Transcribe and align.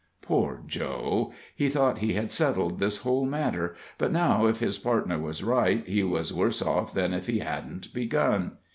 Poor 0.23 0.63
Joe! 0.65 1.31
He 1.55 1.69
thought 1.69 1.99
he 1.99 2.13
had 2.13 2.31
settled 2.31 2.79
this 2.79 3.03
whole 3.03 3.23
matter; 3.23 3.75
but 3.99 4.11
now, 4.11 4.47
if 4.47 4.59
his 4.59 4.79
partner 4.79 5.19
was 5.19 5.43
right, 5.43 5.85
he 5.87 6.01
was 6.01 6.33
worse 6.33 6.59
off 6.59 6.91
than 6.91 7.13
if 7.13 7.27
he 7.27 7.37
hadn't 7.37 7.93
begun. 7.93 8.53